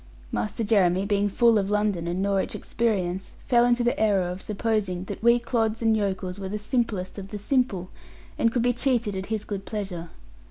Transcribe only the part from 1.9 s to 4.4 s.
and Norwich experience, fell into the error